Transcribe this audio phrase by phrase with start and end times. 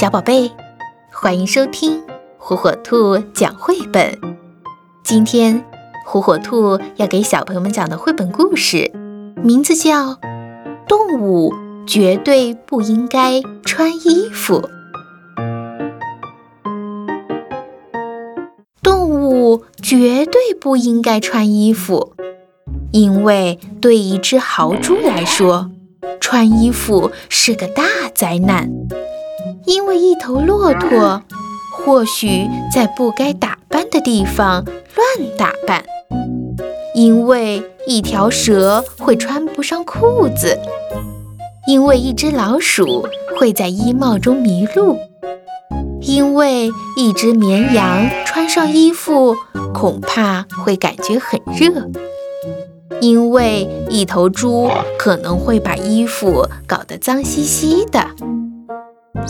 [0.00, 0.50] 小宝贝，
[1.12, 2.02] 欢迎收听
[2.38, 4.18] 火火兔讲绘本。
[5.04, 5.62] 今天，
[6.06, 8.90] 火火兔要给小朋友们讲的绘本故事，
[9.44, 10.12] 名字叫
[10.88, 11.52] 《动物
[11.86, 14.62] 绝对不应该穿衣服》。
[18.82, 22.14] 动物绝对不应该穿衣服，
[22.90, 25.70] 因为对一只豪猪来说，
[26.18, 27.82] 穿衣服是个大
[28.14, 28.70] 灾难。
[29.70, 31.22] 因为一头骆驼
[31.70, 35.84] 或许在不该打扮的地方乱打扮，
[36.92, 40.58] 因为一条蛇会穿不上裤子，
[41.68, 43.06] 因为一只老鼠
[43.38, 44.98] 会在衣帽中迷路，
[46.00, 49.36] 因为一只绵羊穿上衣服
[49.72, 51.88] 恐怕会感觉很热，
[53.00, 58.04] 因为一头猪可能会把衣服搞得脏兮兮的。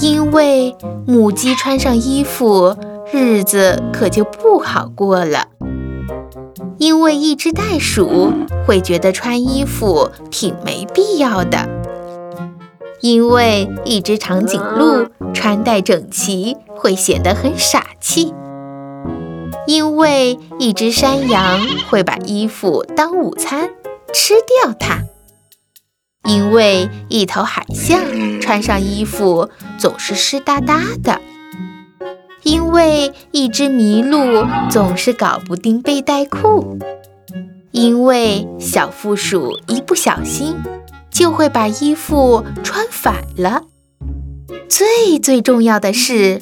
[0.00, 0.76] 因为
[1.06, 2.76] 母鸡穿上衣服，
[3.12, 5.46] 日子可就不好过了。
[6.78, 8.32] 因为一只袋鼠
[8.66, 11.68] 会觉得穿衣服挺没必要的。
[13.00, 18.34] 因为一只长颈鹿穿戴整齐会显得很傻气。
[19.66, 23.70] 因为一只山羊会把衣服当午餐
[24.12, 25.04] 吃掉它。
[26.24, 28.02] 因为一头海象
[28.40, 31.20] 穿上衣服总是湿哒哒的，
[32.42, 36.78] 因为一只麋鹿总是搞不定背带裤，
[37.70, 40.56] 因为小负鼠一不小心
[41.10, 43.62] 就会把衣服穿反了。
[44.68, 46.40] 最最重要的是，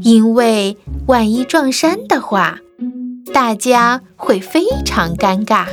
[0.00, 2.58] 因为万一撞衫的话，
[3.32, 5.66] 大家会非常尴尬。